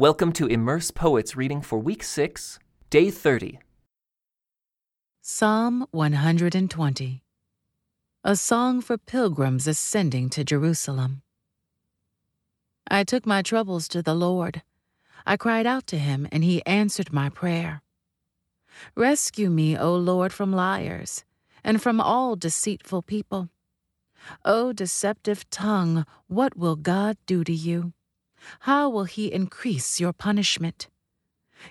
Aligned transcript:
Welcome 0.00 0.32
to 0.32 0.46
Immerse 0.46 0.90
Poets 0.90 1.36
reading 1.36 1.60
for 1.60 1.78
week 1.78 2.02
6, 2.02 2.58
day 2.88 3.10
30. 3.10 3.58
Psalm 5.20 5.86
120 5.90 7.22
A 8.24 8.34
song 8.34 8.80
for 8.80 8.96
pilgrims 8.96 9.66
ascending 9.66 10.30
to 10.30 10.42
Jerusalem. 10.42 11.20
I 12.90 13.04
took 13.04 13.26
my 13.26 13.42
troubles 13.42 13.88
to 13.88 14.00
the 14.00 14.14
Lord. 14.14 14.62
I 15.26 15.36
cried 15.36 15.66
out 15.66 15.86
to 15.88 15.98
him, 15.98 16.26
and 16.32 16.44
he 16.44 16.64
answered 16.64 17.12
my 17.12 17.28
prayer. 17.28 17.82
Rescue 18.94 19.50
me, 19.50 19.76
O 19.76 19.94
Lord, 19.94 20.32
from 20.32 20.50
liars 20.50 21.26
and 21.62 21.82
from 21.82 22.00
all 22.00 22.36
deceitful 22.36 23.02
people. 23.02 23.50
O 24.46 24.72
deceptive 24.72 25.50
tongue, 25.50 26.06
what 26.26 26.56
will 26.56 26.76
God 26.76 27.18
do 27.26 27.44
to 27.44 27.52
you? 27.52 27.92
How 28.60 28.88
will 28.88 29.04
he 29.04 29.32
increase 29.32 30.00
your 30.00 30.12
punishment? 30.12 30.88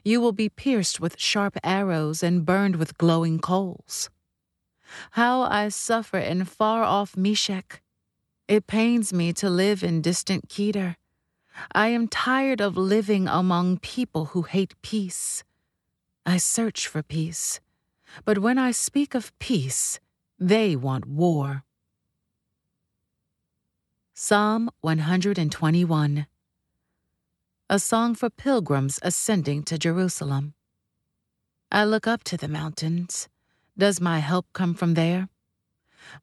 You 0.04 0.22
will 0.22 0.32
be 0.32 0.50
pierced 0.50 1.00
with 1.00 1.20
sharp 1.20 1.58
arrows 1.64 2.24
and 2.24 2.46
burned 2.46 2.76
with 2.76 2.98
glowing 2.98 3.40
coals. 3.40 4.10
How 5.12 5.42
I 5.44 5.70
suffer 5.70 6.18
in 6.18 6.46
far 6.46 6.84
off 6.84 7.18
Meshech. 7.18 7.82
It 8.48 8.68
pains 8.68 9.14
me 9.14 9.34
to 9.34 9.50
live 9.50 9.84
in 9.84 10.02
distant 10.02 10.50
Kedar. 10.50 10.96
I 11.74 11.90
am 11.90 12.08
tired 12.08 12.62
of 12.62 12.78
living 12.78 13.28
among 13.28 13.80
people 13.80 14.26
who 14.26 14.44
hate 14.44 14.76
peace. 14.82 15.44
I 16.26 16.38
search 16.38 16.88
for 16.88 17.04
peace, 17.04 17.60
but 18.26 18.40
when 18.40 18.58
I 18.58 18.72
speak 18.72 19.14
of 19.16 19.38
peace, 19.40 20.00
they 20.40 20.76
want 20.76 21.06
war. 21.06 21.64
Psalm 24.14 24.70
121 24.82 26.28
a 27.72 27.78
song 27.78 28.16
for 28.16 28.32
pilgrims 28.32 29.00
ascending 29.04 29.62
to 29.62 29.78
Jerusalem. 29.78 30.56
I 31.72 31.84
look 31.84 32.08
up 32.08 32.24
to 32.24 32.36
the 32.36 32.48
mountains. 32.48 33.30
Does 33.78 34.02
my 34.02 34.20
help 34.20 34.48
come 34.54 34.74
from 34.74 34.96
there? 34.96 35.30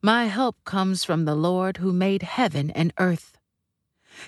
My 0.01 0.25
help 0.25 0.57
comes 0.65 1.05
from 1.05 1.23
the 1.23 1.35
Lord 1.35 1.77
who 1.77 1.93
made 1.93 2.21
heaven 2.23 2.69
and 2.71 2.91
earth. 2.99 3.37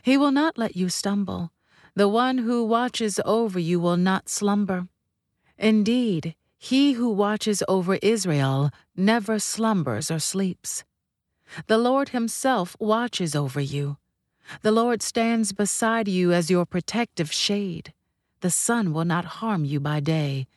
He 0.02 0.16
will 0.16 0.32
not 0.32 0.58
let 0.58 0.78
you 0.78 0.88
stumble. 0.88 1.52
The 1.94 2.08
one 2.08 2.38
who 2.38 2.64
watches 2.64 3.20
over 3.26 3.60
you 3.60 3.82
will 3.82 3.98
not 3.98 4.30
slumber. 4.30 4.88
Indeed, 5.58 6.36
he 6.58 6.94
who 6.94 7.10
watches 7.10 7.62
over 7.68 7.96
Israel 8.02 8.72
never 8.96 9.40
slumbers 9.40 10.10
or 10.10 10.20
sleeps. 10.20 10.86
The 11.68 11.78
Lord 11.78 12.10
himself 12.10 12.78
watches 12.80 13.36
over 13.36 13.60
you. 13.60 13.98
The 14.62 14.72
Lord 14.72 15.02
stands 15.02 15.54
beside 15.54 16.08
you 16.08 16.32
as 16.34 16.50
your 16.50 16.66
protective 16.66 17.32
shade. 17.32 17.94
The 18.42 18.50
sun 18.50 18.94
will 18.94 19.06
not 19.06 19.40
harm 19.40 19.66
you 19.66 19.80
by 19.80 20.00
day, 20.00 20.48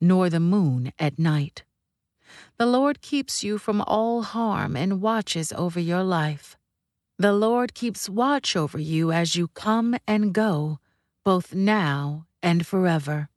nor 0.00 0.30
the 0.30 0.40
moon 0.40 0.92
at 0.98 1.18
night. 1.18 1.64
The 2.56 2.66
Lord 2.66 3.00
keeps 3.00 3.44
you 3.44 3.58
from 3.58 3.80
all 3.82 4.22
harm 4.22 4.76
and 4.76 5.00
watches 5.00 5.52
over 5.52 5.80
your 5.80 6.02
life. 6.02 6.56
The 7.18 7.32
Lord 7.32 7.74
keeps 7.74 8.08
watch 8.08 8.56
over 8.56 8.78
you 8.78 9.12
as 9.12 9.36
you 9.36 9.48
come 9.48 9.96
and 10.06 10.32
go, 10.32 10.78
both 11.24 11.54
now 11.54 12.26
and 12.42 12.66
forever. 12.66 13.28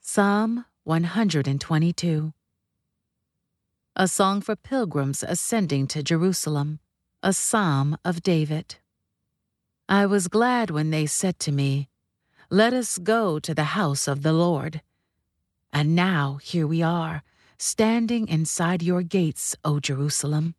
Psalm 0.00 0.64
122 0.84 2.32
A 3.96 4.08
song 4.08 4.40
for 4.40 4.54
pilgrims 4.54 5.22
ascending 5.22 5.86
to 5.88 6.02
Jerusalem 6.02 6.78
a 7.24 7.32
psalm 7.32 7.96
of 8.04 8.22
David. 8.22 8.76
I 9.88 10.04
was 10.04 10.28
glad 10.28 10.68
when 10.68 10.90
they 10.90 11.06
said 11.06 11.38
to 11.38 11.52
me, 11.52 11.88
Let 12.50 12.74
us 12.74 12.98
go 12.98 13.38
to 13.38 13.54
the 13.54 13.72
house 13.72 14.06
of 14.06 14.22
the 14.22 14.34
Lord. 14.34 14.82
And 15.72 15.94
now 15.94 16.38
here 16.42 16.66
we 16.66 16.82
are, 16.82 17.22
standing 17.56 18.28
inside 18.28 18.82
your 18.82 19.02
gates, 19.02 19.56
O 19.64 19.80
Jerusalem. 19.80 20.54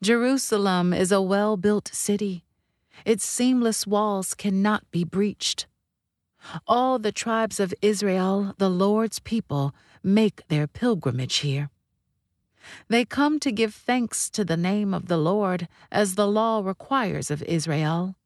Jerusalem 0.00 0.94
is 0.94 1.12
a 1.12 1.20
well 1.20 1.58
built 1.58 1.90
city. 1.92 2.44
Its 3.04 3.26
seamless 3.26 3.86
walls 3.86 4.32
cannot 4.32 4.90
be 4.90 5.04
breached. 5.04 5.66
All 6.66 6.98
the 6.98 7.12
tribes 7.12 7.60
of 7.60 7.74
Israel, 7.82 8.54
the 8.56 8.70
Lord's 8.70 9.18
people, 9.18 9.74
make 10.02 10.48
their 10.48 10.66
pilgrimage 10.66 11.36
here. 11.36 11.68
They 12.88 13.04
come 13.04 13.40
to 13.40 13.52
give 13.52 13.74
thanks 13.74 14.30
to 14.30 14.44
the 14.44 14.56
name 14.56 14.94
of 14.94 15.08
the 15.08 15.16
Lord, 15.18 15.68
as 15.90 16.14
the 16.14 16.26
law 16.26 16.60
requires 16.60 17.30
of 17.30 17.42
Israel. 17.42 18.16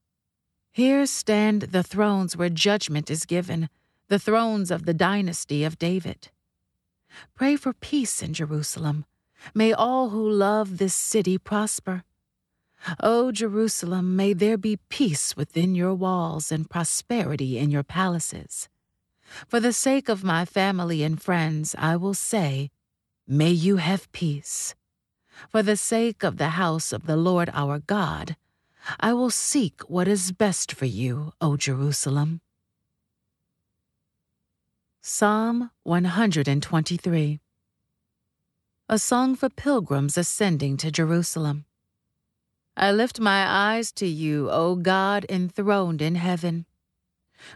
Here 0.72 1.06
stand 1.06 1.62
the 1.62 1.82
thrones 1.82 2.36
where 2.36 2.48
judgment 2.48 3.10
is 3.10 3.24
given, 3.24 3.68
the 4.08 4.18
thrones 4.18 4.70
of 4.70 4.84
the 4.84 4.94
dynasty 4.94 5.64
of 5.64 5.78
David. 5.78 6.28
Pray 7.34 7.56
for 7.56 7.72
peace 7.72 8.22
in 8.22 8.32
Jerusalem. 8.34 9.04
May 9.54 9.72
all 9.72 10.10
who 10.10 10.28
love 10.28 10.78
this 10.78 10.94
city 10.94 11.38
prosper. 11.38 12.04
O 13.00 13.32
Jerusalem, 13.32 14.14
may 14.14 14.32
there 14.32 14.56
be 14.56 14.78
peace 14.88 15.36
within 15.36 15.74
your 15.74 15.94
walls 15.94 16.52
and 16.52 16.70
prosperity 16.70 17.58
in 17.58 17.70
your 17.70 17.82
palaces. 17.82 18.68
For 19.46 19.60
the 19.60 19.72
sake 19.72 20.08
of 20.08 20.24
my 20.24 20.44
family 20.44 21.02
and 21.02 21.20
friends, 21.20 21.74
I 21.78 21.96
will 21.96 22.14
say, 22.14 22.70
May 23.30 23.50
you 23.50 23.76
have 23.76 24.10
peace. 24.12 24.74
For 25.50 25.62
the 25.62 25.76
sake 25.76 26.22
of 26.22 26.38
the 26.38 26.56
house 26.56 26.94
of 26.94 27.04
the 27.04 27.16
Lord 27.16 27.50
our 27.52 27.78
God, 27.78 28.36
I 28.98 29.12
will 29.12 29.28
seek 29.28 29.82
what 29.82 30.08
is 30.08 30.32
best 30.32 30.72
for 30.72 30.86
you, 30.86 31.34
O 31.38 31.58
Jerusalem. 31.58 32.40
Psalm 35.02 35.70
123 35.82 37.40
A 38.88 38.98
song 38.98 39.36
for 39.36 39.50
pilgrims 39.50 40.16
ascending 40.16 40.78
to 40.78 40.90
Jerusalem. 40.90 41.66
I 42.78 42.92
lift 42.92 43.20
my 43.20 43.44
eyes 43.46 43.92
to 43.92 44.06
you, 44.06 44.48
O 44.50 44.74
God 44.74 45.26
enthroned 45.28 46.00
in 46.00 46.14
heaven. 46.14 46.64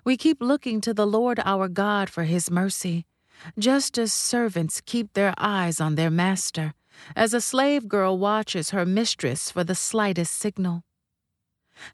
We 0.05 0.19
keep 0.19 0.43
looking 0.43 0.83
to 0.83 0.93
the 0.93 1.07
Lord 1.07 1.41
our 1.47 1.69
God 1.69 2.11
for 2.11 2.25
his 2.25 2.51
mercy 2.51 3.07
just 3.59 3.99
as 3.99 4.13
servants 4.13 4.81
keep 4.81 5.13
their 5.13 5.35
eyes 5.39 5.81
on 5.81 5.95
their 5.95 6.11
master, 6.11 6.75
as 7.17 7.35
a 7.35 7.41
slave 7.41 7.89
girl 7.89 8.19
watches 8.19 8.71
her 8.71 8.87
mistress 8.87 9.51
for 9.51 9.65
the 9.65 9.75
slightest 9.75 10.35
signal. 10.35 10.85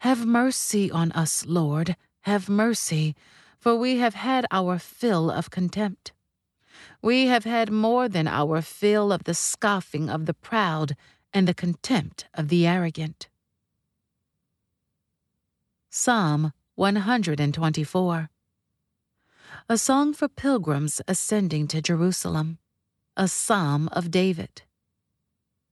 Have 0.00 0.26
mercy 0.26 0.91
on 0.91 1.12
us, 1.12 1.47
Lord, 1.47 1.97
have 2.22 2.48
mercy, 2.48 3.14
for 3.58 3.76
we 3.76 3.98
have 3.98 4.14
had 4.14 4.47
our 4.50 4.78
fill 4.78 5.31
of 5.31 5.50
contempt. 5.50 6.12
We 7.03 7.26
have 7.26 7.44
had 7.44 7.70
more 7.70 8.08
than 8.08 8.28
our 8.28 8.60
fill 8.60 9.12
of 9.12 9.25
the 9.25 9.34
scoffing 9.34 10.08
of 10.10 10.26
the 10.26 10.34
proud 10.34 10.97
and 11.32 11.47
the 11.47 11.54
contempt 11.54 12.26
of 12.34 12.48
the 12.48 12.66
arrogant. 12.66 13.28
Psalm 15.91 16.53
124 16.75 18.31
a 19.70 19.76
song 19.76 20.14
for 20.14 20.28
pilgrims 20.28 21.02
ascending 21.06 21.68
to 21.68 21.82
Jerusalem, 21.82 22.56
a 23.18 23.28
psalm 23.28 23.90
of 23.92 24.10
David. 24.10 24.62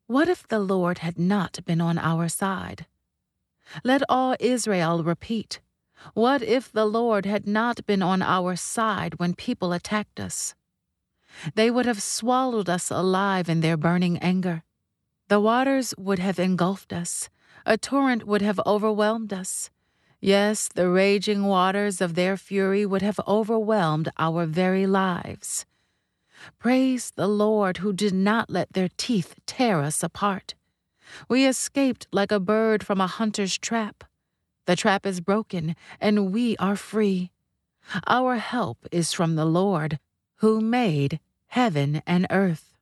What 0.07 0.29
if 0.29 0.47
the 0.47 0.59
Lord 0.59 0.99
had 0.99 1.19
not 1.19 1.65
been 1.65 1.81
on 1.81 1.97
our 1.97 2.29
side? 2.29 2.85
Let 3.83 4.03
all 4.07 4.37
Israel 4.39 5.03
repeat, 5.03 5.61
What 6.13 6.43
if 6.43 6.71
the 6.71 6.85
Lord 6.85 7.25
had 7.25 7.47
not 7.47 7.87
been 7.87 8.03
on 8.03 8.21
our 8.21 8.55
side 8.55 9.19
when 9.19 9.35
people 9.35 9.73
attacked 9.73 10.21
us? 10.21 10.55
They 11.55 11.71
would 11.71 11.87
have 11.87 12.03
swallowed 12.03 12.69
us 12.69 12.91
alive 12.91 13.49
in 13.49 13.63
their 13.63 13.79
burning 13.79 14.19
anger. 14.19 14.63
The 15.29 15.41
waters 15.41 15.95
would 15.97 16.19
have 16.19 16.39
engulfed 16.39 16.93
us, 16.93 17.31
a 17.65 17.79
torrent 17.79 18.27
would 18.27 18.43
have 18.43 18.61
overwhelmed 18.67 19.33
us. 19.33 19.71
Yes, 20.21 20.69
the 20.69 20.89
raging 20.89 21.45
waters 21.45 22.01
of 22.01 22.15
their 22.15 22.37
fury 22.37 22.87
would 22.87 23.03
have 23.03 23.21
overwhelmed 23.29 24.09
our 24.19 24.47
very 24.47 24.87
lives. 24.87 25.67
Praise 26.59 27.13
the 27.17 27.29
Lord 27.29 27.79
who 27.79 27.93
did 27.93 28.15
not 28.15 28.51
let 28.51 28.73
their 28.73 28.89
teeth 28.97 29.35
tear 29.47 29.81
us 29.81 30.03
apart. 30.03 30.55
We 31.29 31.47
escaped 31.47 32.07
like 32.13 32.33
a 32.33 32.41
bird 32.41 32.85
from 32.85 33.01
a 33.01 33.07
hunter's 33.07 33.57
trap. 33.59 34.05
The 34.67 34.77
trap 34.77 35.07
is 35.07 35.21
broken, 35.21 35.77
and 36.01 36.33
we 36.33 36.57
are 36.57 36.77
free. 36.77 37.31
Our 38.07 38.37
help 38.37 38.87
is 38.91 39.13
from 39.13 39.37
the 39.37 39.45
Lord, 39.45 39.99
who 40.37 40.61
made 40.61 41.21
heaven 41.49 42.03
and 42.07 42.27
earth. 42.31 42.77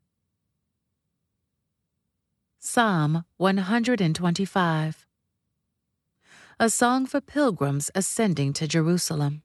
Psalm 2.58 3.24
125 3.36 5.03
a 6.58 6.70
song 6.70 7.06
for 7.06 7.20
pilgrims 7.20 7.90
ascending 7.94 8.52
to 8.54 8.68
Jerusalem. 8.68 9.42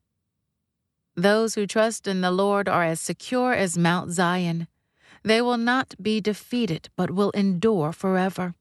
Those 1.16 1.56
who 1.56 1.66
trust 1.66 2.08
in 2.08 2.22
the 2.22 2.32
Lord 2.32 2.70
are 2.70 2.84
as 2.84 3.02
secure 3.02 3.54
as 3.54 3.78
Mount 3.78 4.12
Zion. 4.12 4.68
They 5.24 5.42
will 5.42 5.58
not 5.58 5.96
be 6.02 6.22
defeated, 6.22 6.90
but 6.96 7.12
will 7.12 7.32
endure 7.32 7.92
forever. 7.92 8.56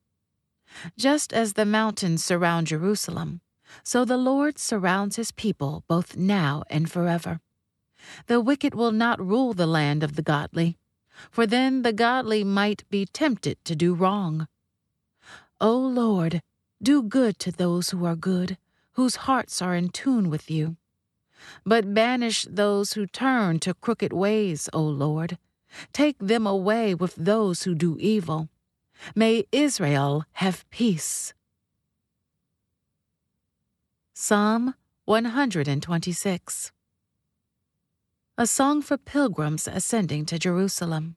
Just 0.96 1.32
as 1.32 1.52
the 1.52 1.64
mountains 1.64 2.24
surround 2.24 2.66
Jerusalem, 2.66 3.40
So 3.84 4.04
the 4.04 4.16
Lord 4.16 4.58
surrounds 4.58 5.16
his 5.16 5.30
people 5.30 5.84
both 5.88 6.16
now 6.16 6.64
and 6.70 6.90
forever. 6.90 7.40
The 8.26 8.40
wicked 8.40 8.74
will 8.74 8.92
not 8.92 9.24
rule 9.24 9.52
the 9.52 9.66
land 9.66 10.02
of 10.02 10.16
the 10.16 10.22
godly, 10.22 10.78
for 11.30 11.46
then 11.46 11.82
the 11.82 11.92
godly 11.92 12.44
might 12.44 12.88
be 12.88 13.06
tempted 13.06 13.62
to 13.64 13.76
do 13.76 13.94
wrong. 13.94 14.48
O 15.60 15.76
Lord, 15.76 16.42
do 16.82 17.02
good 17.02 17.38
to 17.40 17.50
those 17.50 17.90
who 17.90 18.04
are 18.04 18.16
good, 18.16 18.56
whose 18.92 19.16
hearts 19.26 19.60
are 19.60 19.74
in 19.74 19.88
tune 19.88 20.30
with 20.30 20.50
you. 20.50 20.76
But 21.64 21.94
banish 21.94 22.46
those 22.48 22.92
who 22.94 23.06
turn 23.06 23.60
to 23.60 23.74
crooked 23.74 24.12
ways, 24.12 24.68
O 24.72 24.82
Lord. 24.82 25.38
Take 25.92 26.18
them 26.18 26.46
away 26.46 26.94
with 26.94 27.14
those 27.14 27.64
who 27.64 27.74
do 27.74 27.96
evil. 28.00 28.48
May 29.14 29.44
Israel 29.52 30.24
have 30.32 30.68
peace. 30.70 31.34
Psalm 34.14 34.74
126 35.04 36.72
A 38.36 38.46
song 38.46 38.82
for 38.82 38.98
pilgrims 38.98 39.68
ascending 39.68 40.26
to 40.26 40.38
Jerusalem. 40.38 41.16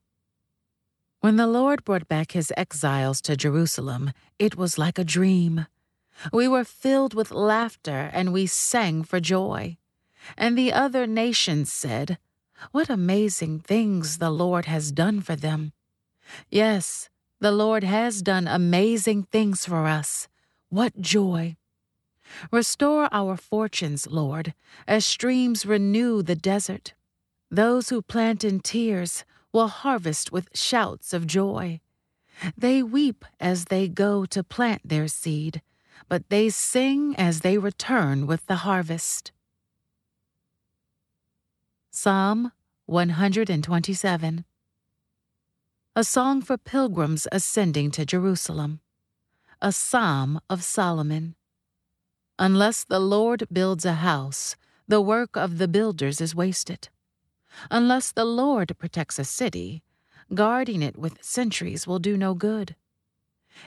When 1.22 1.36
the 1.36 1.46
Lord 1.46 1.86
brought 1.86 2.08
back 2.08 2.32
his 2.32 2.52
exiles 2.58 3.22
to 3.22 3.38
Jerusalem, 3.38 4.12
it 4.40 4.58
was 4.58 4.80
like 4.80 4.98
a 4.98 5.04
dream. 5.04 5.68
We 6.34 6.48
were 6.48 6.64
filled 6.64 7.14
with 7.14 7.30
laughter 7.30 8.10
and 8.12 8.34
we 8.34 8.48
sang 8.48 9.04
for 9.04 9.20
joy. 9.20 9.78
And 10.36 10.58
the 10.58 10.74
other 10.74 11.06
nations 11.06 11.72
said, 11.72 12.18
What 12.72 12.90
amazing 12.90 13.60
things 13.60 14.18
the 14.18 14.32
Lord 14.32 14.66
has 14.66 14.92
done 14.92 15.22
for 15.22 15.36
them. 15.36 15.74
Yes, 16.50 17.10
the 17.40 17.52
Lord 17.52 17.84
has 17.84 18.24
done 18.24 18.48
amazing 18.48 19.24
things 19.32 19.64
for 19.64 19.86
us. 19.86 20.28
What 20.70 21.02
joy! 21.02 21.56
Restore 22.52 23.10
our 23.12 23.38
fortunes, 23.38 24.08
Lord, 24.08 24.56
as 24.88 25.06
streams 25.06 25.68
renew 25.68 26.24
the 26.24 26.36
desert. 26.36 26.96
Those 27.52 27.90
who 27.90 28.02
plant 28.02 28.44
in 28.44 28.60
tears 28.62 29.24
will 29.54 29.68
harvest 29.68 30.32
with 30.32 30.50
shouts 30.54 31.14
of 31.14 31.28
joy. 31.28 31.80
They 32.58 32.82
weep 32.82 33.26
as 33.40 33.66
they 33.66 33.88
go 33.88 34.26
to 34.26 34.44
plant 34.44 34.82
their 34.88 35.08
seed, 35.08 35.62
but 36.08 36.30
they 36.30 36.50
sing 36.50 37.16
as 37.18 37.42
they 37.42 37.58
return 37.58 38.26
with 38.28 38.46
the 38.48 38.58
harvest. 38.68 39.32
Psalm 41.92 42.52
127 42.86 44.46
A 45.96 46.04
song 46.04 46.42
for 46.42 46.58
pilgrims 46.58 47.28
ascending 47.32 47.92
to 47.92 48.06
Jerusalem. 48.06 48.80
A 49.62 49.72
psalm 49.72 50.40
of 50.50 50.64
Solomon. 50.64 51.36
Unless 52.40 52.86
the 52.86 53.00
Lord 53.00 53.48
builds 53.52 53.86
a 53.86 53.96
house, 53.96 54.56
the 54.88 55.02
work 55.02 55.36
of 55.36 55.60
the 55.60 55.68
builders 55.68 56.20
is 56.20 56.34
wasted. 56.34 56.90
Unless 57.70 58.12
the 58.12 58.26
Lord 58.26 58.78
protects 58.78 59.20
a 59.20 59.24
city, 59.24 59.84
guarding 60.34 60.82
it 60.82 60.98
with 60.98 61.24
sentries 61.24 61.86
will 61.86 62.00
do 62.00 62.18
no 62.18 62.34
good. 62.34 62.76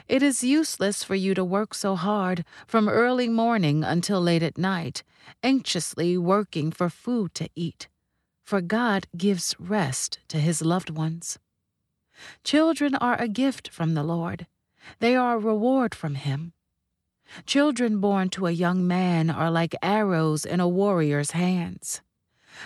It 0.07 0.23
is 0.23 0.43
useless 0.43 1.03
for 1.03 1.15
you 1.15 1.33
to 1.35 1.45
work 1.45 1.73
so 1.73 1.95
hard 1.95 2.43
from 2.67 2.89
early 2.89 3.29
morning 3.29 3.83
until 3.83 4.19
late 4.19 4.43
at 4.43 4.57
night, 4.57 5.03
anxiously 5.43 6.17
working 6.17 6.71
for 6.71 6.89
food 6.89 7.33
to 7.35 7.49
eat, 7.55 7.87
for 8.43 8.61
God 8.61 9.07
gives 9.15 9.55
rest 9.59 10.19
to 10.29 10.39
his 10.39 10.61
loved 10.63 10.89
ones. 10.89 11.37
Children 12.43 12.95
are 12.95 13.19
a 13.21 13.27
gift 13.27 13.69
from 13.69 13.93
the 13.93 14.03
Lord, 14.03 14.47
they 14.99 15.15
are 15.15 15.35
a 15.35 15.39
reward 15.39 15.95
from 15.95 16.15
him. 16.15 16.53
Children 17.45 17.99
born 17.99 18.29
to 18.29 18.45
a 18.45 18.51
young 18.51 18.87
man 18.87 19.29
are 19.29 19.49
like 19.49 19.75
arrows 19.81 20.45
in 20.45 20.59
a 20.59 20.67
warrior's 20.67 21.31
hands. 21.31 22.01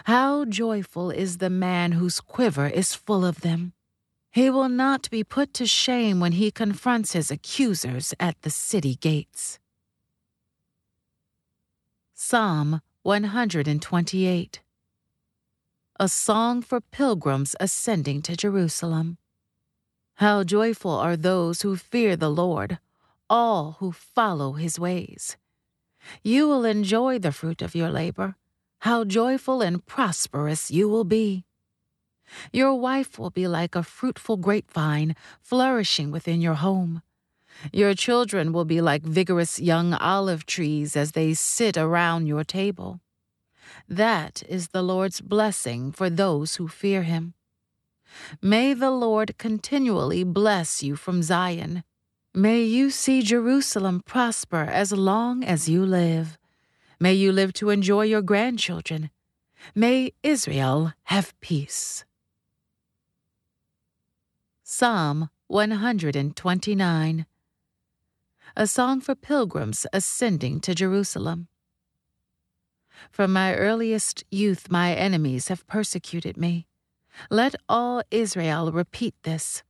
How 0.06 0.45
joyful 0.45 1.12
is 1.12 1.38
the 1.38 1.50
man 1.50 1.94
whose 1.94 2.19
quiver 2.19 2.68
is 2.68 2.94
full 2.94 3.25
of 3.25 3.41
them! 3.41 3.74
He 4.31 4.50
will 4.50 4.69
not 4.69 5.09
be 5.09 5.24
put 5.24 5.53
to 5.56 5.65
shame 5.65 6.19
when 6.19 6.33
he 6.33 6.51
confronts 6.51 7.13
his 7.13 7.31
accusers 7.31 8.13
at 8.19 8.41
the 8.44 8.50
city 8.50 8.95
gates. 8.95 9.59
Psalm 12.13 12.81
128 13.03 14.59
A 16.00 16.07
song 16.07 16.62
for 16.62 16.81
pilgrims 16.81 17.56
ascending 17.59 18.21
to 18.21 18.36
Jerusalem. 18.36 19.18
How 20.15 20.44
joyful 20.44 20.91
are 20.91 21.15
those 21.15 21.62
who 21.63 21.75
fear 21.75 22.15
the 22.15 22.30
Lord, 22.30 22.77
all 23.30 23.77
who 23.80 23.91
follow 23.91 24.53
his 24.53 24.77
ways. 24.77 25.38
You 26.24 26.47
will 26.47 26.65
enjoy 26.65 27.19
the 27.19 27.31
fruit 27.31 27.62
of 27.62 27.74
your 27.74 27.89
labor 27.89 28.36
how 28.80 29.04
joyful 29.04 29.62
and 29.62 29.86
prosperous 29.86 30.72
you 30.72 30.88
will 30.88 31.04
be. 31.04 31.44
Your 32.52 32.74
wife 32.76 33.20
will 33.20 33.30
be 33.30 33.48
like 33.48 33.76
a 33.76 33.84
fruitful 33.84 34.38
grapevine 34.38 35.16
flourishing 35.42 36.12
within 36.12 36.42
your 36.42 36.56
home. 36.56 37.02
Your 37.74 37.94
children 37.94 38.54
will 38.54 38.66
be 38.66 38.80
like 38.81 39.04
vigorous 39.04 39.60
young 39.60 39.94
olive 39.94 40.46
trees 40.46 40.96
as 40.96 41.12
they 41.12 41.34
sit 41.34 41.78
around 41.78 42.28
your 42.28 42.44
table. 42.44 43.02
That 43.88 44.44
is 44.48 44.70
the 44.70 44.82
Lord's 44.82 45.22
blessing 45.22 45.92
for 45.92 46.10
those 46.10 46.56
who 46.56 46.68
fear 46.68 47.04
him. 47.04 47.34
May 48.42 48.74
the 48.74 48.92
Lord 48.92 49.38
continually 49.38 50.24
bless 50.24 50.82
you 50.82 50.96
from 50.96 51.22
Zion. 51.22 51.84
May 52.34 52.64
you 52.64 52.90
see 52.90 53.22
Jerusalem 53.22 54.02
prosper 54.06 54.64
as 54.64 54.92
long 54.92 55.44
as 55.44 55.68
you 55.68 55.86
live. 55.86 56.38
May 57.01 57.13
you 57.13 57.31
live 57.31 57.54
to 57.54 57.69
enjoy 57.69 58.04
your 58.04 58.22
grandchildren. 58.22 59.10
May 59.74 60.12
Israel 60.22 60.92
have 61.04 61.40
peace. 61.40 62.04
Psalm 64.63 65.30
129 65.48 67.25
A 68.57 68.68
song 68.68 69.00
for 69.00 69.16
pilgrims 69.16 69.88
ascending 69.94 70.60
to 70.60 70.75
Jerusalem. 70.75 71.48
From 73.10 73.31
my 73.31 73.56
earliest 73.56 74.25
youth, 74.30 74.69
my 74.69 74.94
enemies 74.94 75.48
have 75.48 75.66
persecuted 75.68 76.36
me. 76.36 76.68
Let 77.30 77.56
all 77.69 78.04
Israel 78.12 78.74
repeat 78.74 79.16
this. 79.24 79.63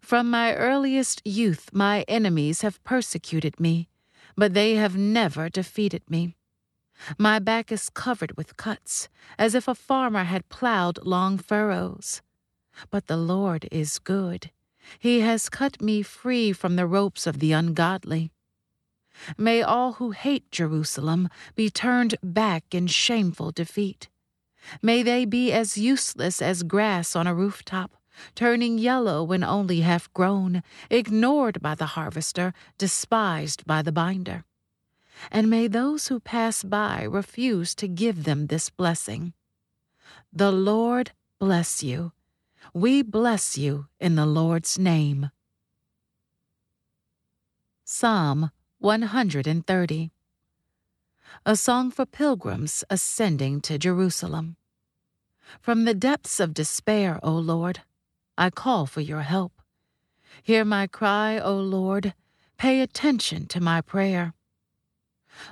From 0.00 0.30
my 0.30 0.54
earliest 0.54 1.20
youth, 1.24 1.70
my 1.72 2.02
enemies 2.06 2.62
have 2.62 2.82
persecuted 2.84 3.58
me, 3.58 3.88
but 4.36 4.54
they 4.54 4.76
have 4.76 4.96
never 4.96 5.48
defeated 5.48 6.08
me. 6.08 6.36
My 7.18 7.38
back 7.38 7.72
is 7.72 7.88
covered 7.90 8.36
with 8.36 8.56
cuts, 8.56 9.08
as 9.38 9.54
if 9.54 9.66
a 9.68 9.74
farmer 9.74 10.24
had 10.24 10.48
plowed 10.48 10.98
long 11.04 11.38
furrows. 11.38 12.22
But 12.90 13.06
the 13.06 13.16
Lord 13.16 13.68
is 13.70 13.98
good. 13.98 14.50
He 14.98 15.20
has 15.20 15.48
cut 15.48 15.80
me 15.80 16.02
free 16.02 16.52
from 16.52 16.76
the 16.76 16.86
ropes 16.86 17.26
of 17.26 17.38
the 17.38 17.52
ungodly. 17.52 18.30
May 19.36 19.62
all 19.62 19.94
who 19.94 20.12
hate 20.12 20.50
Jerusalem 20.50 21.28
be 21.54 21.68
turned 21.70 22.14
back 22.22 22.74
in 22.74 22.86
shameful 22.86 23.50
defeat. 23.50 24.08
May 24.82 25.02
they 25.02 25.24
be 25.24 25.52
as 25.52 25.78
useless 25.78 26.40
as 26.40 26.62
grass 26.62 27.16
on 27.16 27.26
a 27.26 27.34
rooftop, 27.34 27.96
turning 28.34 28.78
yellow 28.78 29.22
when 29.22 29.42
only 29.42 29.80
half 29.80 30.12
grown, 30.12 30.62
ignored 30.90 31.60
by 31.60 31.74
the 31.74 31.86
harvester, 31.96 32.52
despised 32.78 33.66
by 33.66 33.82
the 33.82 33.92
binder 33.92 34.44
and 35.30 35.50
may 35.50 35.66
those 35.66 36.08
who 36.08 36.20
pass 36.20 36.62
by 36.62 37.02
refuse 37.02 37.74
to 37.76 37.88
give 37.88 38.24
them 38.24 38.46
this 38.46 38.70
blessing. 38.70 39.32
The 40.32 40.52
Lord 40.52 41.12
bless 41.38 41.82
you. 41.82 42.12
We 42.72 43.02
bless 43.02 43.58
you 43.58 43.86
in 43.98 44.14
the 44.14 44.26
Lord's 44.26 44.78
name. 44.78 45.30
Psalm 47.84 48.50
130 48.78 50.10
A 51.44 51.56
song 51.56 51.90
for 51.90 52.06
pilgrims 52.06 52.84
ascending 52.88 53.60
to 53.62 53.78
Jerusalem. 53.78 54.56
From 55.60 55.84
the 55.84 55.94
depths 55.94 56.38
of 56.38 56.54
despair, 56.54 57.18
O 57.22 57.32
Lord, 57.32 57.80
I 58.38 58.50
call 58.50 58.86
for 58.86 59.00
your 59.00 59.22
help. 59.22 59.60
Hear 60.42 60.64
my 60.64 60.86
cry, 60.86 61.38
O 61.38 61.56
Lord. 61.56 62.14
Pay 62.56 62.80
attention 62.80 63.46
to 63.48 63.60
my 63.60 63.80
prayer. 63.80 64.34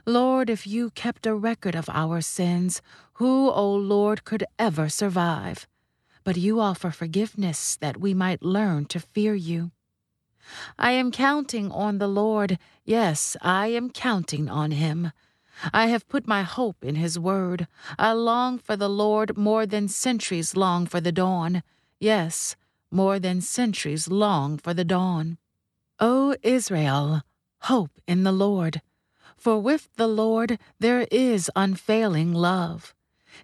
Lord, 0.07 0.51
if 0.51 0.67
you 0.67 0.91
kept 0.91 1.27
a 1.27 1.35
record 1.35 1.75
of 1.75 1.89
our 1.89 2.21
sins, 2.21 2.83
who, 3.15 3.51
O 3.51 3.73
Lord, 3.75 4.25
could 4.25 4.45
ever 4.59 4.89
survive? 4.89 5.67
But 6.25 6.37
you 6.37 6.61
offer 6.61 6.91
forgiveness 6.91 7.77
that 7.77 7.99
we 7.99 8.15
might 8.15 8.43
learn 8.43 8.87
to 8.87 9.01
fear 9.01 9.35
you. 9.35 9.71
I 10.79 10.93
am 10.93 11.11
counting 11.11 11.71
on 11.71 11.99
the 11.99 12.09
Lord. 12.09 12.59
Yes, 12.85 13.37
I 13.43 13.69
am 13.69 13.91
counting 13.91 14.49
on 14.49 14.73
him. 14.73 15.13
I 15.73 15.87
have 15.87 16.09
put 16.09 16.27
my 16.27 16.43
hope 16.43 16.85
in 16.85 16.95
his 16.95 17.19
word. 17.19 17.67
I 17.99 18.13
long 18.13 18.59
for 18.59 18.77
the 18.77 18.89
Lord 18.89 19.37
more 19.37 19.67
than 19.67 19.89
centuries 19.89 20.57
long 20.57 20.87
for 20.87 21.01
the 21.01 21.13
dawn. 21.13 21.63
Yes, 21.99 22.57
more 22.91 23.19
than 23.19 23.41
centuries 23.41 24.09
long 24.09 24.59
for 24.59 24.73
the 24.73 24.85
dawn. 24.85 25.39
O 25.99 26.37
Israel, 26.43 27.23
hope 27.63 28.01
in 28.07 28.23
the 28.23 28.33
Lord 28.33 28.81
For 29.39 29.61
with 29.61 29.89
the 29.95 30.09
Lord 30.09 30.59
there 30.81 31.07
is 31.13 31.51
unfailing 31.55 32.35
love. 32.35 32.93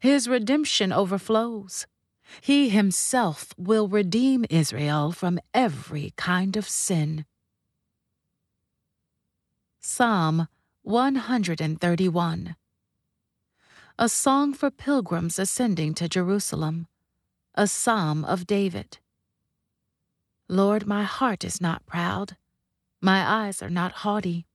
His 0.01 0.29
redemption 0.29 0.93
overflows. 0.93 1.87
He 2.41 2.69
himself 2.69 3.55
will 3.57 3.87
redeem 3.87 4.45
Israel 4.51 5.13
from 5.13 5.39
every 5.55 6.13
kind 6.17 6.57
of 6.57 6.69
sin. 6.69 7.25
Psalm 9.81 10.49
131 10.83 12.57
A 13.97 14.09
song 14.09 14.53
for 14.53 14.71
pilgrims 14.71 15.39
ascending 15.39 15.95
to 15.95 16.09
Jerusalem. 16.09 16.89
A 17.55 17.69
psalm 17.69 18.25
of 18.25 18.49
David. 18.49 18.99
Lord, 20.49 20.89
my 20.89 21.05
heart 21.05 21.45
is 21.45 21.61
not 21.61 21.87
proud. 21.87 22.37
My 23.01 23.25
eyes 23.25 23.63
are 23.63 23.71
not 23.71 23.93
haughty. 24.03 24.47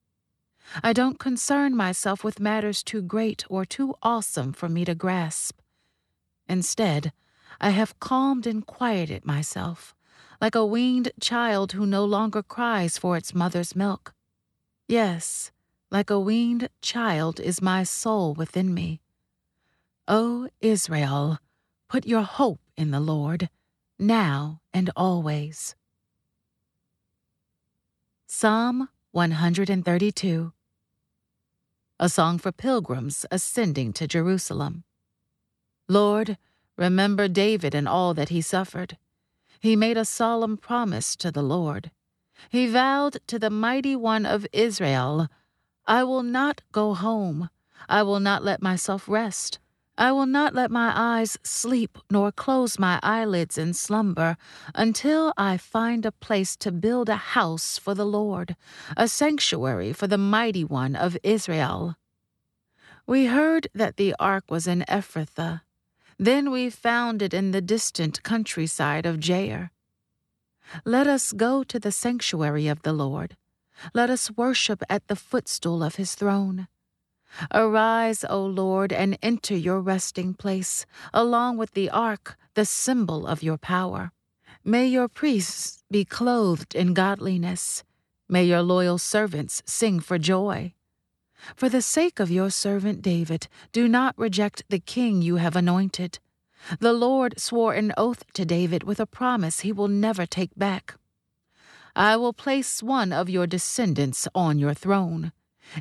I 0.84 0.94
don't 0.94 1.20
concern 1.20 1.76
myself 1.76 2.24
with 2.24 2.40
matters 2.40 2.84
too 2.84 3.02
great 3.02 3.44
or 3.50 3.66
too 3.66 3.96
awesome 4.02 4.54
for 4.54 4.70
me 4.70 4.86
to 4.86 4.96
grasp. 4.96 5.60
Instead, 6.48 7.12
I 7.60 7.72
have 7.72 8.00
calmed 8.00 8.48
and 8.48 8.66
quieted 8.66 9.26
myself, 9.26 9.96
like 10.42 10.56
a 10.56 10.66
weaned 10.66 11.12
child 11.20 11.74
who 11.74 11.86
no 11.86 12.06
longer 12.06 12.42
cries 12.42 12.98
for 12.98 13.18
its 13.18 13.36
mother's 13.36 13.76
milk. 13.76 14.14
Yes, 14.88 15.52
like 15.92 16.10
a 16.10 16.20
weaned 16.20 16.70
child 16.82 17.40
is 17.40 17.62
my 17.62 17.84
soul 17.84 18.34
within 18.34 18.74
me. 18.74 19.02
O 20.08 20.50
Israel, 20.62 21.40
put 21.88 22.08
your 22.08 22.24
hope 22.24 22.62
in 22.78 22.92
the 22.92 23.00
Lord, 23.00 23.50
now 23.98 24.62
and 24.74 24.90
always. 24.96 25.76
Psalm 28.26 28.90
132 29.12 30.54
A 32.00 32.10
song 32.10 32.38
for 32.38 32.52
pilgrims 32.52 33.26
ascending 33.32 33.92
to 33.92 34.08
Jerusalem. 34.08 34.84
Lord, 35.88 36.38
remember 36.78 37.28
David 37.28 37.74
and 37.74 37.88
all 37.88 38.14
that 38.14 38.30
he 38.30 38.40
suffered. 38.40 39.00
He 39.60 39.76
made 39.76 39.98
a 39.98 40.06
solemn 40.06 40.58
promise 40.58 41.16
to 41.16 41.32
the 41.32 41.42
Lord. 41.42 41.90
He 42.50 42.68
vowed 42.68 43.18
to 43.26 43.40
the 43.40 43.50
mighty 43.50 43.96
one 43.96 44.28
of 44.28 44.46
Israel, 44.54 45.28
I 45.88 46.04
will 46.04 46.22
not 46.22 46.62
go 46.72 46.94
home. 46.94 47.50
I 47.90 48.04
will 48.04 48.20
not 48.20 48.44
let 48.44 48.62
myself 48.62 49.10
rest 49.10 49.58
I 50.00 50.14
will 50.14 50.26
not 50.26 50.56
let 50.56 50.72
my 50.72 50.94
eyes 50.96 51.38
sleep 51.44 51.98
nor 52.10 52.32
close 52.32 52.80
my 52.80 53.02
eyelids 53.04 53.58
in 53.58 53.74
slumber 53.74 54.38
until 54.74 55.34
I 55.36 55.58
find 55.58 56.06
a 56.06 56.14
place 56.14 56.56
to 56.64 56.72
build 56.72 57.10
a 57.10 57.18
house 57.36 57.78
for 57.78 57.94
the 57.94 58.06
Lord, 58.06 58.56
a 58.96 59.10
sanctuary 59.10 59.92
for 59.92 60.08
the 60.08 60.18
mighty 60.18 60.64
one 60.64 60.96
of 60.96 61.18
Israel. 61.22 61.98
We 63.06 63.26
heard 63.26 63.68
that 63.76 63.98
the 63.98 64.16
ark 64.18 64.46
was 64.50 64.68
in 64.68 64.86
Ephrathah. 64.88 65.64
Then 66.18 66.50
we 66.50 66.70
found 66.70 67.22
it 67.22 67.34
in 67.34 67.52
the 67.52 67.62
distant 67.62 68.24
countryside 68.24 69.06
of 69.06 69.20
Jaar. 69.20 69.72
Let 70.86 71.08
us 71.08 71.34
go 71.34 71.66
to 71.66 71.78
the 71.78 71.92
sanctuary 71.92 72.70
of 72.70 72.84
the 72.84 72.94
Lord. 72.94 73.36
Let 73.94 74.10
us 74.10 74.32
worship 74.32 74.82
at 74.90 75.10
the 75.10 75.18
footstool 75.18 75.84
of 75.84 75.96
his 75.96 76.16
throne. 76.16 76.70
Arise, 77.54 78.26
O 78.30 78.44
Lord, 78.46 78.92
and 78.92 79.18
enter 79.22 79.56
your 79.56 79.82
resting 79.82 80.34
place, 80.34 80.86
along 81.14 81.58
with 81.58 81.74
the 81.74 81.90
ark, 81.90 82.38
the 82.54 82.66
symbol 82.66 83.28
of 83.28 83.44
your 83.44 83.58
power. 83.58 84.12
May 84.64 84.88
your 84.88 85.08
priests 85.08 85.84
be 85.90 86.06
clothed 86.06 86.76
in 86.76 86.94
godliness. 86.94 87.84
May 88.28 88.46
your 88.46 88.62
loyal 88.62 88.98
servants 88.98 89.64
sing 89.66 90.00
for 90.00 90.18
joy. 90.18 90.74
For 91.56 91.70
the 91.70 91.82
sake 91.82 92.20
of 92.20 92.30
your 92.30 92.50
servant 92.50 93.02
David, 93.02 93.48
do 93.72 93.88
not 93.88 94.18
reject 94.18 94.64
the 94.70 94.80
king 94.80 95.22
you 95.22 95.38
have 95.38 95.56
anointed. 95.56 96.20
The 96.80 96.94
Lord 96.94 97.40
swore 97.40 97.74
an 97.74 97.94
oath 97.98 98.26
to 98.34 98.46
David 98.46 98.84
with 98.84 99.00
a 99.00 99.06
promise 99.06 99.62
he 99.62 99.72
will 99.72 99.88
never 99.88 100.26
take 100.26 100.52
back. 100.58 100.96
I 101.96 102.18
will 102.18 102.34
place 102.34 102.84
one 102.84 103.12
of 103.14 103.30
your 103.30 103.48
descendants 103.48 104.28
on 104.36 104.60
your 104.60 104.74
throne. 104.74 105.32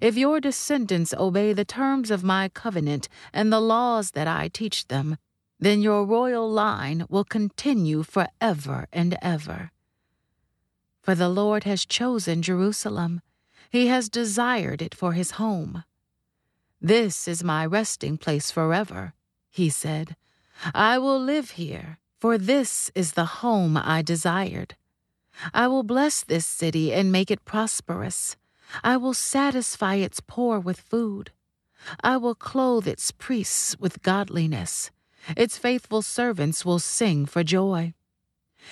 If 0.02 0.16
your 0.16 0.40
descendants 0.40 1.14
obey 1.14 1.52
the 1.52 1.64
terms 1.64 2.11
of 2.11 2.23
my 2.25 2.49
covenant 2.49 3.09
and 3.33 3.52
the 3.52 3.61
laws 3.61 4.12
that 4.12 4.26
I 4.26 4.49
teach 4.49 4.88
them, 4.88 5.16
then 5.59 5.83
your 5.83 6.04
royal 6.04 6.50
line 6.50 7.04
will 7.09 7.25
continue 7.25 8.02
forever 8.02 8.87
and 8.92 9.16
ever. 9.21 9.73
For 11.02 11.14
the 11.14 11.28
Lord 11.28 11.64
has 11.64 11.87
chosen 11.87 12.42
Jerusalem, 12.42 13.23
He 13.71 13.87
has 13.87 14.09
desired 14.09 14.83
it 14.83 14.95
for 14.95 15.12
His 15.12 15.33
home. 15.33 15.85
This 16.80 17.26
is 17.26 17.42
my 17.42 17.66
resting 17.66 18.18
place 18.18 18.50
forever, 18.50 19.14
He 19.50 19.68
said. 19.68 20.16
I 20.75 20.99
will 20.99 21.21
live 21.21 21.52
here, 21.52 21.99
for 22.21 22.37
this 22.37 22.90
is 22.95 23.12
the 23.12 23.40
home 23.42 23.76
I 23.76 24.02
desired. 24.02 24.76
I 25.54 25.66
will 25.66 25.83
bless 25.83 26.23
this 26.23 26.47
city 26.47 26.92
and 26.92 27.12
make 27.12 27.30
it 27.30 27.45
prosperous. 27.45 28.37
I 28.82 28.96
will 28.96 29.14
satisfy 29.14 29.96
its 29.96 30.20
poor 30.20 30.58
with 30.58 30.80
food. 30.80 31.32
I 32.02 32.16
will 32.16 32.34
clothe 32.34 32.87
its 32.87 33.10
priests 33.10 33.76
with 33.78 34.02
godliness. 34.02 34.90
Its 35.37 35.58
faithful 35.58 36.02
servants 36.02 36.64
will 36.64 36.78
sing 36.78 37.26
for 37.26 37.44
joy. 37.44 37.94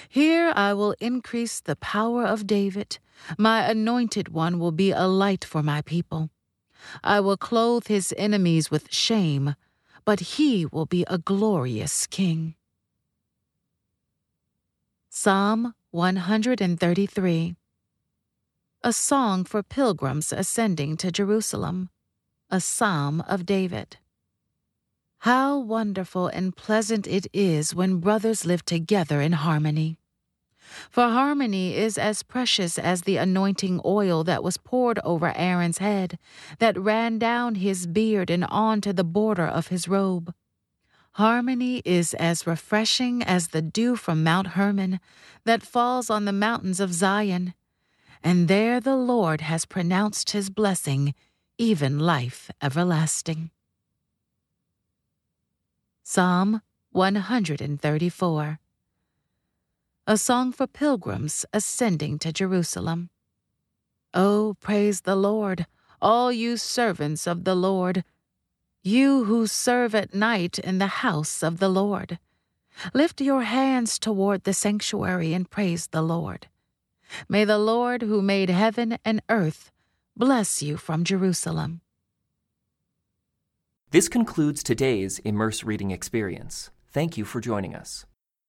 Here 0.09 0.53
I 0.55 0.75
will 0.75 0.95
increase 1.01 1.61
the 1.61 1.77
power 1.77 2.25
of 2.25 2.47
David. 2.47 2.99
My 3.39 3.69
anointed 3.69 4.29
one 4.29 4.59
will 4.59 4.73
be 4.73 4.91
a 4.91 5.07
light 5.07 5.45
for 5.45 5.63
my 5.63 5.83
people. 5.83 6.31
I 7.03 7.21
will 7.21 7.37
clothe 7.37 7.87
his 7.87 8.15
enemies 8.17 8.71
with 8.71 8.93
shame, 8.93 9.55
but 10.05 10.21
he 10.21 10.67
will 10.67 10.87
be 10.87 11.05
a 11.09 11.19
glorious 11.19 12.07
king. 12.07 12.55
Psalm 15.09 15.75
133 15.93 17.57
a 18.87 18.93
song 18.93 19.43
for 19.43 19.65
pilgrims 19.65 20.33
ascending 20.33 20.97
to 20.97 21.11
Jerusalem, 21.11 21.91
a 22.51 22.61
psalm 22.61 23.21
of 23.23 23.45
David. 23.45 23.97
How 25.19 25.59
wonderful 25.59 26.29
and 26.29 26.57
pleasant 26.57 27.05
it 27.09 27.27
is 27.33 27.75
when 27.75 27.99
brothers 27.99 28.47
live 28.47 28.65
together 28.65 29.21
in 29.21 29.33
harmony. 29.33 29.99
For 30.89 31.09
harmony 31.09 31.75
is 31.75 31.99
as 31.99 32.23
precious 32.23 32.79
as 32.79 33.03
the 33.03 33.17
anointing 33.17 33.81
oil 33.85 34.23
that 34.23 34.45
was 34.45 34.57
poured 34.57 35.01
over 35.03 35.33
Aaron's 35.35 35.79
head, 35.79 36.17
that 36.61 36.79
ran 36.79 37.19
down 37.19 37.57
his 37.57 37.89
beard 37.89 38.31
and 38.31 38.45
on 38.45 38.81
to 38.83 38.93
the 38.93 39.03
border 39.03 39.49
of 39.49 39.67
his 39.67 39.89
robe. 39.89 40.33
Harmony 41.15 41.83
is 41.85 42.15
as 42.15 42.47
refreshing 42.47 43.25
as 43.25 43.49
the 43.49 43.63
dew 43.63 43.97
from 43.97 44.23
Mount 44.23 44.49
Hermon 44.55 45.01
that 45.45 45.65
falls 45.65 46.09
on 46.09 46.25
the 46.25 46.33
mountains 46.33 46.79
of 46.79 46.93
Zion 46.95 47.53
and 48.23 48.49
there 48.49 48.81
the 48.81 48.97
Lord 48.97 49.41
has 49.41 49.65
pronounced 49.65 50.31
his 50.31 50.51
blessing, 50.51 51.15
even 51.59 51.99
life 51.99 52.51
everlasting. 52.63 53.51
Psalm 56.03 56.63
134 56.93 58.59
A 60.07 60.17
song 60.17 60.53
for 60.53 60.67
pilgrims 60.67 61.45
ascending 61.53 62.19
to 62.21 62.33
Jerusalem. 62.33 63.11
Oh, 64.15 64.57
praise 64.61 65.03
the 65.03 65.17
Lord, 65.17 65.67
all 66.01 66.33
you 66.33 66.57
servants 66.57 67.27
of 67.27 67.45
the 67.45 67.55
Lord, 67.55 68.05
you 68.83 69.25
who 69.25 69.47
serve 69.47 69.95
at 69.95 70.15
night 70.15 70.59
in 70.59 70.79
the 70.79 71.03
house 71.03 71.43
of 71.43 71.59
the 71.59 71.69
Lord. 71.69 72.19
Lift 72.95 73.21
your 73.21 73.43
hands 73.43 73.99
toward 73.99 74.45
the 74.45 74.55
sanctuary 74.55 75.33
and 75.33 75.51
praise 75.51 75.89
the 75.89 76.03
Lord. 76.03 76.49
May 77.29 77.45
the 77.45 77.59
Lord 77.59 78.03
who 78.03 78.23
made 78.23 78.51
heaven 78.51 78.99
and 79.05 79.23
earth 79.29 79.71
bless 80.17 80.63
you 80.63 80.77
from 80.77 81.05
Jerusalem. 81.05 81.81
This 83.91 84.09
concludes 84.09 84.63
today's 84.63 85.21
Immerse 85.21 85.63
Reading 85.63 85.91
Experience. 85.91 86.71
Thank 86.91 87.17
you 87.17 87.25
for 87.25 87.41
joining 87.41 87.75
us. 87.75 88.05